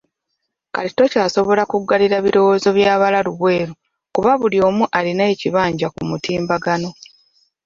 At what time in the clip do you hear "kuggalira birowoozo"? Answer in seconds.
1.71-2.69